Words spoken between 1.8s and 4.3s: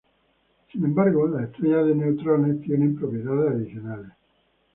de neutrones tienen propiedades adicionales.